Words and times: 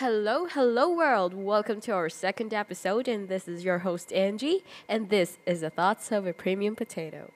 Hello, 0.00 0.44
hello, 0.44 0.94
world. 0.94 1.32
Welcome 1.32 1.80
to 1.80 1.92
our 1.92 2.10
second 2.10 2.52
episode, 2.52 3.08
and 3.08 3.30
this 3.30 3.48
is 3.48 3.64
your 3.64 3.78
host, 3.78 4.12
Angie, 4.12 4.62
and 4.90 5.08
this 5.08 5.38
is 5.46 5.62
the 5.62 5.70
Thoughts 5.70 6.12
of 6.12 6.26
a 6.26 6.34
Premium 6.34 6.76
Potato. 6.76 7.32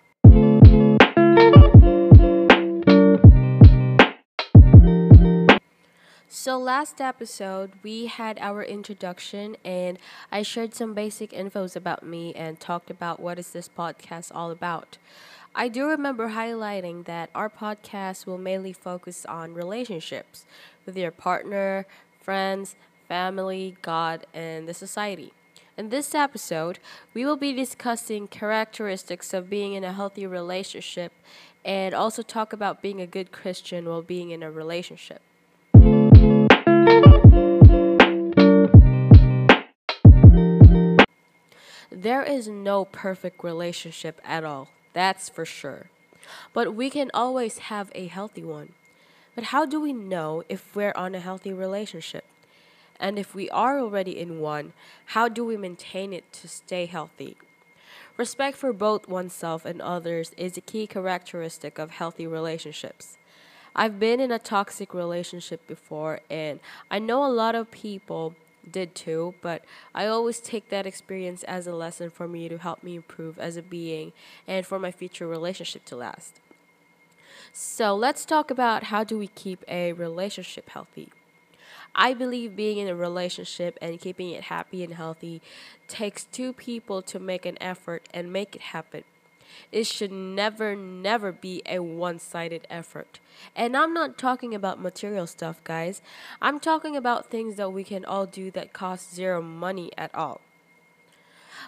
So, 6.29 6.59
last 6.59 7.01
episode, 7.01 7.71
we 7.83 8.05
had 8.09 8.39
our 8.39 8.63
introduction, 8.63 9.57
and 9.65 9.99
I 10.31 10.43
shared 10.43 10.75
some 10.75 10.93
basic 10.93 11.31
infos 11.31 11.75
about 11.75 12.03
me 12.03 12.35
and 12.35 12.61
talked 12.61 12.91
about 12.91 13.21
what 13.21 13.39
is 13.39 13.53
this 13.53 13.71
podcast 13.71 14.33
all 14.35 14.51
about. 14.51 14.99
I 15.55 15.69
do 15.69 15.87
remember 15.87 16.29
highlighting 16.29 17.07
that 17.07 17.31
our 17.35 17.49
podcast 17.49 18.27
will 18.27 18.37
mainly 18.37 18.75
focus 18.75 19.25
on 19.25 19.55
relationships 19.55 20.45
with 20.85 20.99
your 20.99 21.11
partner, 21.11 21.87
friends, 22.21 22.77
family, 23.09 23.77
God, 23.83 24.27
and 24.33 24.69
the 24.69 24.75
society. 24.75 25.33
In 25.77 25.89
this 25.89 26.15
episode, 26.15 26.79
we 27.15 27.25
will 27.25 27.37
be 27.37 27.53
discussing 27.53 28.29
characteristics 28.29 29.33
of 29.33 29.49
being 29.49 29.73
in 29.73 29.83
a 29.83 29.93
healthy 29.93 30.27
relationship 30.27 31.13
and 31.65 31.95
also 31.95 32.23
talk 32.23 32.53
about 32.53 32.83
being 32.83 33.01
a 33.01 33.07
good 33.07 33.33
Christian 33.33 33.87
while 33.87 34.03
being 34.03 34.31
in 34.31 34.43
a 34.43 34.51
relationship. 34.51 35.23
There 41.91 42.23
is 42.23 42.49
no 42.49 42.85
perfect 42.85 43.43
relationship 43.43 44.21
at 44.25 44.45
all, 44.45 44.69
that's 44.93 45.29
for 45.29 45.45
sure. 45.45 45.91
But 46.53 46.75
we 46.75 46.91
can 46.91 47.11
always 47.13 47.59
have 47.59 47.91
a 47.95 48.07
healthy 48.07 48.45
one. 48.45 48.75
But 49.35 49.45
how 49.45 49.65
do 49.65 49.81
we 49.81 49.93
know 49.93 50.43
if 50.49 50.75
we're 50.75 50.93
on 50.97 51.15
a 51.15 51.21
healthy 51.21 51.53
relationship? 51.53 52.25
And 52.99 53.19
if 53.19 53.35
we 53.35 53.49
are 53.51 53.79
already 53.79 54.19
in 54.19 54.41
one, 54.41 54.73
how 55.07 55.29
do 55.29 55.45
we 55.45 55.57
maintain 55.57 56.13
it 56.13 56.33
to 56.35 56.49
stay 56.49 56.87
healthy? 56.87 57.37
Respect 58.17 58.57
for 58.57 58.73
both 58.73 59.09
oneself 59.09 59.65
and 59.65 59.81
others 59.81 60.33
is 60.37 60.57
a 60.57 60.61
key 60.61 60.87
characteristic 60.87 61.79
of 61.79 61.93
healthy 61.93 62.27
relationships. 62.27 63.17
I've 63.75 63.99
been 63.99 64.21
in 64.21 64.33
a 64.33 64.39
toxic 64.39 64.93
relationship 64.93 65.67
before, 65.67 66.21
and 66.29 66.61
I 66.91 66.99
know 66.99 67.25
a 67.25 67.33
lot 67.33 67.55
of 67.55 67.71
people 67.71 68.35
did 68.71 68.95
too, 68.95 69.35
but 69.41 69.65
I 69.95 70.07
always 70.07 70.41
take 70.41 70.69
that 70.69 70.87
experience 70.87 71.45
as 71.45 71.67
a 71.67 71.75
lesson 71.75 72.11
for 72.11 72.29
me 72.29 72.49
to 72.49 72.59
help 72.59 72.83
me 72.83 72.97
improve 72.97 73.39
as 73.39 73.57
a 73.57 73.63
being 73.63 74.13
and 74.47 74.67
for 74.67 74.79
my 74.79 74.91
future 74.91 75.27
relationship 75.27 75.85
to 75.87 75.97
last. 75.97 76.41
So 77.53 77.95
let's 77.95 78.25
talk 78.25 78.51
about 78.51 78.85
how 78.85 79.05
do 79.05 79.19
we 79.19 79.29
keep 79.29 79.65
a 79.69 79.93
relationship 79.93 80.71
healthy. 80.71 81.11
I 81.95 82.15
believe 82.15 82.55
being 82.55 82.79
in 82.79 82.89
a 82.89 82.95
relationship 82.95 83.77
and 83.83 84.01
keeping 84.01 84.31
it 84.31 84.45
happy 84.45 84.85
and 84.85 84.95
healthy 84.95 85.43
takes 85.89 86.25
two 86.25 86.53
people 86.53 87.03
to 87.03 87.19
make 87.19 87.45
an 87.45 87.59
effort 87.61 88.09
and 88.15 88.33
make 88.33 88.55
it 88.55 88.63
happen. 88.63 89.05
It 89.73 89.87
should 89.87 90.13
never, 90.13 90.77
never 90.77 91.33
be 91.33 91.63
a 91.67 91.81
one 91.81 92.19
sided 92.19 92.67
effort. 92.71 93.19
And 93.57 93.77
I'm 93.77 93.93
not 93.93 94.19
talking 94.19 94.55
about 94.55 94.81
material 94.81 95.27
stuff, 95.27 95.63
guys. 95.65 96.03
I'm 96.41 96.61
talking 96.61 96.97
about 96.97 97.31
things 97.31 97.57
that 97.57 97.73
we 97.73 97.85
can 97.85 98.05
all 98.05 98.27
do 98.27 98.51
that 98.53 98.73
cost 98.73 99.15
zero 99.15 99.43
money 99.43 99.91
at 99.99 100.15
all. 100.15 100.41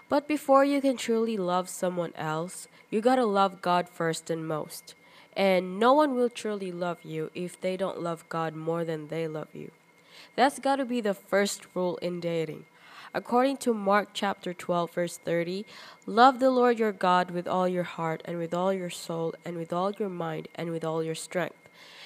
But 0.08 0.28
before 0.28 0.64
you 0.64 0.80
can 0.80 0.96
truly 0.96 1.36
love 1.36 1.68
someone 1.68 2.12
else, 2.16 2.68
you 2.90 3.00
gotta 3.00 3.24
love 3.24 3.62
God 3.62 3.88
first 3.88 4.30
and 4.30 4.46
most. 4.46 4.94
And 5.36 5.78
no 5.78 5.92
one 5.92 6.14
will 6.14 6.28
truly 6.28 6.70
love 6.70 6.98
you 7.02 7.30
if 7.34 7.60
they 7.60 7.76
don't 7.76 8.02
love 8.02 8.28
God 8.28 8.54
more 8.54 8.84
than 8.84 9.08
they 9.08 9.26
love 9.26 9.48
you. 9.54 9.70
That's 10.36 10.58
got 10.58 10.76
to 10.76 10.84
be 10.84 11.00
the 11.00 11.14
first 11.14 11.66
rule 11.74 11.96
in 11.98 12.20
dating. 12.20 12.66
According 13.14 13.58
to 13.58 13.74
Mark 13.74 14.08
chapter 14.14 14.54
12 14.54 14.92
verse 14.92 15.16
30, 15.18 15.66
love 16.06 16.38
the 16.38 16.50
Lord 16.50 16.78
your 16.78 16.92
God 16.92 17.30
with 17.30 17.46
all 17.46 17.68
your 17.68 17.82
heart 17.84 18.22
and 18.24 18.38
with 18.38 18.54
all 18.54 18.72
your 18.72 18.90
soul 18.90 19.34
and 19.44 19.56
with 19.56 19.72
all 19.72 19.92
your 19.92 20.08
mind 20.08 20.48
and 20.54 20.70
with 20.70 20.84
all 20.84 21.02
your 21.02 21.14
strength. 21.14 21.61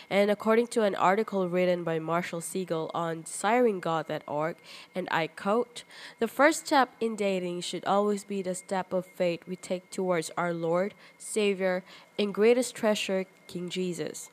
And 0.09 0.31
according 0.31 0.69
to 0.69 0.83
an 0.83 0.95
article 0.95 1.49
written 1.49 1.83
by 1.83 1.99
Marshall 1.99 2.41
Segal 2.41 2.91
on 2.95 3.25
desiringgod.org, 3.25 4.57
and 4.95 5.09
I 5.11 5.27
quote, 5.27 5.83
the 6.21 6.29
first 6.29 6.67
step 6.67 6.91
in 7.01 7.17
dating 7.17 7.63
should 7.63 7.85
always 7.85 8.23
be 8.23 8.41
the 8.41 8.55
step 8.55 8.93
of 8.93 9.07
faith 9.07 9.43
we 9.49 9.57
take 9.57 9.91
towards 9.91 10.31
our 10.37 10.55
Lord, 10.55 10.95
Savior, 11.19 11.83
and 12.19 12.33
greatest 12.33 12.75
treasure, 12.75 13.27
King 13.49 13.69
Jesus. 13.69 14.31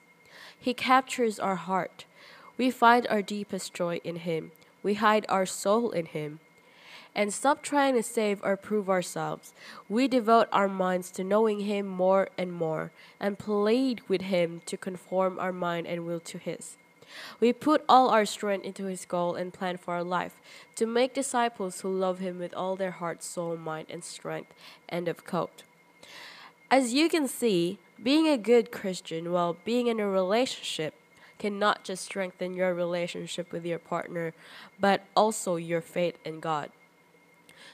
He 0.58 0.74
captures 0.74 1.40
our 1.40 1.56
heart. 1.56 2.06
We 2.58 2.70
find 2.70 3.08
our 3.08 3.22
deepest 3.22 3.74
joy 3.74 4.00
in 4.04 4.18
Him. 4.18 4.52
We 4.84 4.96
hide 4.96 5.26
our 5.28 5.46
soul 5.46 5.90
in 5.92 6.06
Him 6.06 6.40
and 7.16 7.34
stop 7.34 7.62
trying 7.62 7.96
to 7.96 8.04
save 8.04 8.44
or 8.44 8.58
prove 8.58 8.90
ourselves. 8.90 9.54
We 9.88 10.08
devote 10.08 10.48
our 10.52 10.68
minds 10.68 11.12
to 11.12 11.24
knowing 11.24 11.62
Him 11.62 11.88
more 11.88 12.30
and 12.38 12.52
more, 12.52 12.92
and 13.20 13.40
plead 13.40 14.02
with 14.08 14.24
Him 14.24 14.62
to 14.66 14.78
conform 14.78 15.40
our 15.40 15.54
mind 15.54 15.88
and 15.88 16.06
will 16.06 16.20
to 16.22 16.38
His. 16.38 16.78
We 17.40 17.54
put 17.54 17.84
all 17.88 18.10
our 18.10 18.26
strength 18.26 18.66
into 18.66 18.86
His 18.86 19.06
goal 19.06 19.36
and 19.36 19.54
plan 19.54 19.78
for 19.78 19.94
our 19.94 20.04
life 20.04 20.42
to 20.76 20.86
make 20.86 21.14
disciples 21.14 21.82
who 21.82 21.90
love 21.90 22.20
Him 22.20 22.40
with 22.40 22.54
all 22.56 22.76
their 22.76 22.92
heart, 22.92 23.24
soul, 23.24 23.58
mind, 23.58 23.88
and 23.90 24.04
strength. 24.04 24.54
End 24.90 25.08
of 25.08 25.26
quote. 25.26 25.64
As 26.72 26.94
you 26.94 27.08
can 27.08 27.28
see, 27.28 27.78
being 28.02 28.28
a 28.28 28.38
good 28.38 28.72
Christian 28.72 29.32
while 29.32 29.58
being 29.64 29.88
in 29.88 30.00
a 30.00 30.08
relationship 30.08 30.96
can 31.38 31.60
not 31.60 31.84
just 31.84 32.06
strengthen 32.06 32.54
your 32.54 32.74
relationship 32.74 33.52
with 33.52 33.66
your 33.66 33.78
partner, 33.78 34.34
but 34.80 35.04
also 35.16 35.56
your 35.56 35.82
faith 35.82 36.18
in 36.26 36.40
God. 36.40 36.72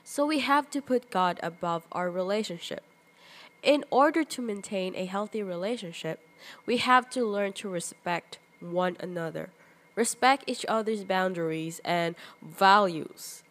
So 0.04 0.26
we 0.26 0.40
have 0.40 0.70
to 0.72 0.82
put 0.82 1.12
God 1.12 1.40
above 1.44 1.84
our 1.92 2.10
relationship. 2.10 2.84
In 3.62 3.84
order 3.90 4.24
to 4.24 4.42
maintain 4.42 4.96
a 4.96 5.06
healthy 5.06 5.44
relationship, 5.44 6.20
we 6.66 6.78
have 6.78 7.10
to 7.12 7.26
learn 7.26 7.54
to 7.54 7.70
respect 7.70 8.40
one 8.60 8.96
another, 9.00 9.50
respect 9.96 10.46
each 10.48 10.66
other's 10.68 11.04
boundaries 11.04 11.82
and 11.84 12.16
values. 12.42 13.44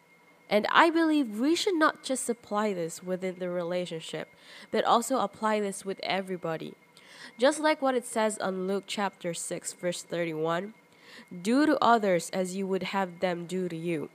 And 0.49 0.65
I 0.71 0.89
believe 0.89 1.39
we 1.39 1.55
should 1.55 1.75
not 1.75 2.03
just 2.03 2.27
apply 2.27 2.73
this 2.73 3.03
within 3.03 3.35
the 3.37 3.49
relationship, 3.49 4.29
but 4.71 4.83
also 4.83 5.19
apply 5.19 5.59
this 5.59 5.85
with 5.85 5.99
everybody. 6.01 6.73
Just 7.37 7.59
like 7.59 7.81
what 7.81 7.95
it 7.95 8.05
says 8.05 8.39
on 8.39 8.67
Luke 8.67 8.85
chapter 8.87 9.33
6, 9.33 9.73
verse 9.73 10.01
31 10.01 10.73
Do 11.41 11.67
to 11.67 11.77
others 11.83 12.31
as 12.31 12.55
you 12.55 12.65
would 12.65 12.83
have 12.83 13.19
them 13.19 13.45
do 13.45 13.69
to 13.69 13.75
you 13.75 14.09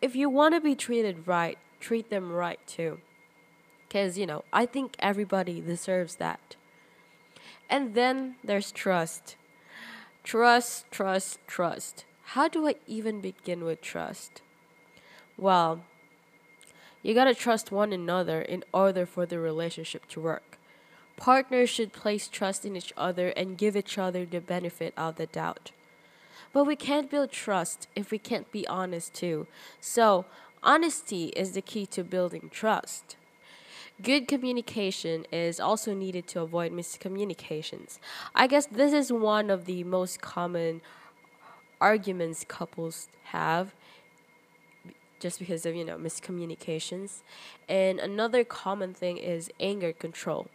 if 0.00 0.14
you 0.14 0.28
want 0.28 0.54
to 0.54 0.60
be 0.60 0.74
treated 0.74 1.26
right, 1.26 1.58
treat 1.80 2.10
them 2.10 2.32
right 2.32 2.60
too. 2.66 3.00
Because, 3.86 4.18
you 4.18 4.26
know, 4.26 4.44
I 4.52 4.66
think 4.66 4.96
everybody 4.98 5.60
deserves 5.60 6.16
that. 6.16 6.56
And 7.70 7.94
then 7.94 8.36
there's 8.44 8.72
trust. 8.72 9.36
Trust, 10.24 10.90
trust, 10.90 11.38
trust. 11.46 12.04
How 12.30 12.48
do 12.48 12.66
I 12.66 12.74
even 12.86 13.20
begin 13.20 13.64
with 13.64 13.80
trust? 13.80 14.42
Well, 15.36 15.84
you 17.02 17.14
gotta 17.14 17.34
trust 17.34 17.70
one 17.70 17.92
another 17.92 18.42
in 18.42 18.64
order 18.74 19.06
for 19.06 19.26
the 19.26 19.38
relationship 19.38 20.06
to 20.08 20.20
work. 20.20 20.58
Partners 21.16 21.70
should 21.70 21.92
place 21.92 22.28
trust 22.28 22.64
in 22.64 22.76
each 22.76 22.92
other 22.96 23.28
and 23.28 23.56
give 23.56 23.76
each 23.76 23.96
other 23.96 24.26
the 24.26 24.40
benefit 24.40 24.92
of 24.96 25.16
the 25.16 25.26
doubt. 25.26 25.70
But 26.52 26.64
we 26.64 26.76
can't 26.76 27.10
build 27.10 27.30
trust 27.30 27.88
if 27.94 28.10
we 28.10 28.18
can't 28.18 28.50
be 28.50 28.66
honest 28.66 29.14
too. 29.14 29.46
So, 29.80 30.24
honesty 30.62 31.26
is 31.36 31.52
the 31.52 31.62
key 31.62 31.86
to 31.86 32.02
building 32.02 32.50
trust. 32.50 33.16
Good 34.02 34.28
communication 34.28 35.26
is 35.32 35.58
also 35.58 35.94
needed 35.94 36.26
to 36.28 36.42
avoid 36.42 36.72
miscommunications. 36.72 37.98
I 38.34 38.46
guess 38.46 38.66
this 38.66 38.92
is 38.92 39.10
one 39.10 39.48
of 39.48 39.64
the 39.64 39.84
most 39.84 40.20
common 40.20 40.82
arguments 41.80 42.44
couples 42.46 43.08
have 43.24 43.74
just 45.18 45.38
because 45.38 45.64
of, 45.64 45.74
you 45.74 45.84
know, 45.84 45.96
miscommunications. 45.96 47.22
And 47.68 47.98
another 47.98 48.44
common 48.44 48.92
thing 48.92 49.16
is 49.16 49.50
anger 49.58 49.92
control. 49.92 50.48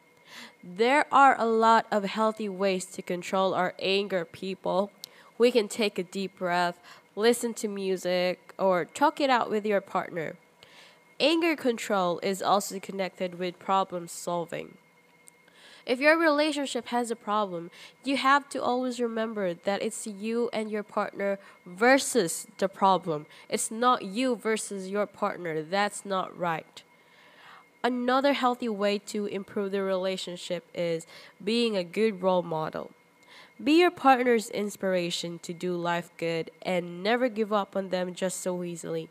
There 0.63 1.05
are 1.11 1.35
a 1.39 1.45
lot 1.45 1.87
of 1.91 2.03
healthy 2.05 2.47
ways 2.47 2.85
to 2.85 3.01
control 3.01 3.53
our 3.53 3.73
anger, 3.79 4.23
people 4.23 4.91
we 5.41 5.49
can 5.49 5.67
take 5.67 5.97
a 5.97 6.03
deep 6.03 6.37
breath, 6.37 6.79
listen 7.15 7.51
to 7.51 7.67
music, 7.67 8.53
or 8.59 8.85
talk 8.85 9.19
it 9.19 9.27
out 9.27 9.49
with 9.49 9.65
your 9.65 9.81
partner. 9.81 10.35
Anger 11.19 11.55
control 11.55 12.19
is 12.21 12.43
also 12.43 12.79
connected 12.79 13.39
with 13.39 13.57
problem 13.57 14.07
solving. 14.07 14.77
If 15.83 15.99
your 15.99 16.15
relationship 16.15 16.89
has 16.89 17.09
a 17.09 17.15
problem, 17.15 17.71
you 18.03 18.17
have 18.17 18.49
to 18.49 18.61
always 18.61 18.99
remember 18.99 19.55
that 19.55 19.81
it's 19.81 20.05
you 20.05 20.51
and 20.53 20.69
your 20.69 20.83
partner 20.83 21.39
versus 21.65 22.45
the 22.59 22.69
problem. 22.69 23.25
It's 23.49 23.71
not 23.71 24.05
you 24.05 24.35
versus 24.35 24.89
your 24.89 25.07
partner. 25.07 25.63
That's 25.63 26.05
not 26.05 26.37
right. 26.37 26.83
Another 27.83 28.33
healthy 28.33 28.69
way 28.69 28.99
to 29.07 29.25
improve 29.25 29.71
the 29.71 29.81
relationship 29.81 30.65
is 30.75 31.07
being 31.43 31.75
a 31.75 31.83
good 31.83 32.21
role 32.21 32.43
model. 32.43 32.91
Be 33.63 33.79
your 33.79 33.91
partner's 33.91 34.49
inspiration 34.49 35.37
to 35.39 35.53
do 35.53 35.75
life 35.75 36.09
good 36.17 36.49
and 36.63 37.03
never 37.03 37.29
give 37.29 37.53
up 37.53 37.75
on 37.75 37.89
them 37.89 38.15
just 38.15 38.41
so 38.41 38.63
easily. 38.63 39.09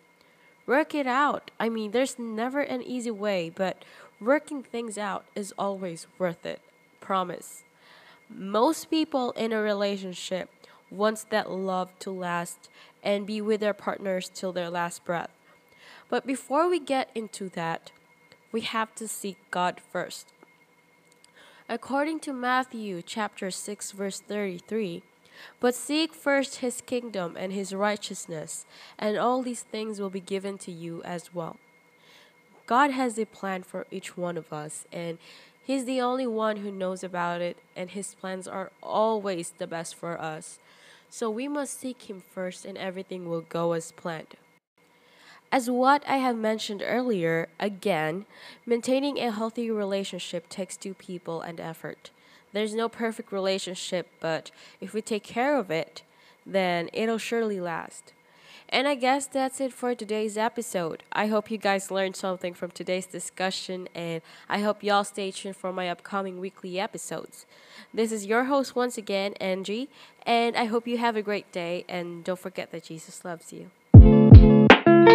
Work 0.66 0.92
it 0.92 1.06
out. 1.06 1.52
I 1.60 1.68
mean, 1.68 1.92
there's 1.92 2.18
never 2.18 2.60
an 2.60 2.82
easy 2.82 3.12
way, 3.12 3.50
but 3.50 3.84
working 4.20 4.62
things 4.62 4.98
out 4.98 5.24
is 5.36 5.54
always 5.56 6.08
worth 6.18 6.44
it. 6.44 6.60
Promise. 7.00 7.62
Most 8.28 8.90
people 8.90 9.30
in 9.32 9.52
a 9.52 9.60
relationship 9.60 10.50
wants 10.90 11.24
that 11.30 11.50
love 11.50 11.96
to 12.00 12.10
last 12.10 12.68
and 13.04 13.26
be 13.26 13.40
with 13.40 13.60
their 13.60 13.74
partners 13.74 14.28
till 14.32 14.52
their 14.52 14.70
last 14.70 15.04
breath. 15.04 15.30
But 16.08 16.26
before 16.26 16.68
we 16.68 16.80
get 16.80 17.10
into 17.14 17.48
that, 17.50 17.92
we 18.50 18.62
have 18.62 18.96
to 18.96 19.06
seek 19.06 19.38
God 19.52 19.80
first. 19.92 20.32
According 21.72 22.18
to 22.20 22.32
Matthew 22.32 23.00
chapter 23.00 23.48
6 23.48 23.92
verse 23.92 24.18
33, 24.18 25.04
but 25.60 25.72
seek 25.72 26.12
first 26.12 26.56
his 26.56 26.80
kingdom 26.80 27.36
and 27.38 27.52
his 27.52 27.72
righteousness, 27.72 28.66
and 28.98 29.16
all 29.16 29.40
these 29.40 29.62
things 29.62 30.00
will 30.00 30.10
be 30.10 30.18
given 30.18 30.58
to 30.58 30.72
you 30.72 31.00
as 31.04 31.32
well. 31.32 31.58
God 32.66 32.90
has 32.90 33.16
a 33.20 33.24
plan 33.24 33.62
for 33.62 33.86
each 33.92 34.16
one 34.16 34.36
of 34.36 34.52
us, 34.52 34.84
and 34.92 35.18
He's 35.62 35.84
the 35.84 36.00
only 36.00 36.26
one 36.26 36.56
who 36.56 36.72
knows 36.72 37.04
about 37.04 37.40
it, 37.40 37.58
and 37.76 37.90
His 37.90 38.16
plans 38.16 38.48
are 38.48 38.72
always 38.82 39.50
the 39.50 39.68
best 39.68 39.94
for 39.94 40.20
us. 40.20 40.58
So 41.08 41.30
we 41.30 41.46
must 41.46 41.78
seek 41.78 42.10
Him 42.10 42.20
first, 42.20 42.64
and 42.64 42.76
everything 42.76 43.28
will 43.28 43.42
go 43.42 43.74
as 43.74 43.92
planned. 43.92 44.34
As 45.52 45.68
what 45.68 46.04
I 46.06 46.18
have 46.18 46.36
mentioned 46.36 46.82
earlier, 46.84 47.48
again, 47.58 48.26
maintaining 48.64 49.18
a 49.18 49.32
healthy 49.32 49.68
relationship 49.68 50.48
takes 50.48 50.76
two 50.76 50.94
people 50.94 51.40
and 51.40 51.58
effort. 51.58 52.10
There's 52.52 52.74
no 52.74 52.88
perfect 52.88 53.32
relationship, 53.32 54.06
but 54.20 54.52
if 54.80 54.94
we 54.94 55.02
take 55.02 55.24
care 55.24 55.56
of 55.56 55.70
it, 55.70 56.02
then 56.46 56.88
it'll 56.92 57.18
surely 57.18 57.60
last. 57.60 58.12
And 58.68 58.86
I 58.86 58.94
guess 58.94 59.26
that's 59.26 59.60
it 59.60 59.72
for 59.72 59.96
today's 59.96 60.38
episode. 60.38 61.02
I 61.12 61.26
hope 61.26 61.50
you 61.50 61.58
guys 61.58 61.90
learned 61.90 62.14
something 62.14 62.54
from 62.54 62.70
today's 62.70 63.06
discussion, 63.06 63.88
and 63.92 64.22
I 64.48 64.60
hope 64.60 64.84
y'all 64.84 65.02
stay 65.02 65.32
tuned 65.32 65.56
for 65.56 65.72
my 65.72 65.88
upcoming 65.88 66.38
weekly 66.38 66.78
episodes. 66.78 67.46
This 67.92 68.12
is 68.12 68.26
your 68.26 68.44
host 68.44 68.76
once 68.76 68.96
again, 68.96 69.34
Angie, 69.40 69.88
and 70.24 70.56
I 70.56 70.66
hope 70.66 70.86
you 70.86 70.98
have 70.98 71.16
a 71.16 71.22
great 71.22 71.50
day, 71.50 71.84
and 71.88 72.22
don't 72.22 72.38
forget 72.38 72.70
that 72.70 72.84
Jesus 72.84 73.24
loves 73.24 73.52
you. 73.52 73.72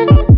Thank 0.07 0.29
you. 0.29 0.34